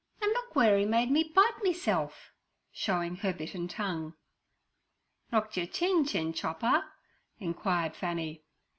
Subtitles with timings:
[0.19, 2.31] 'An' look w'ere 'e made me bite meself'
[2.71, 4.15] showing her bitten tongue.
[5.31, 6.85] 'Knocked yer chin, chin chopper?'
[7.37, 8.43] inquired Fanny.